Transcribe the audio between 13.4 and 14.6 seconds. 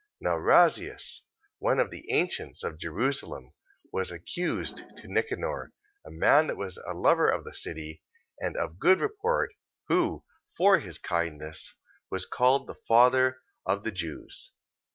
of the Jews.